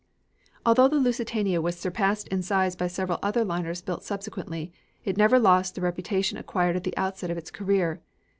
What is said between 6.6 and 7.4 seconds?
at the outset of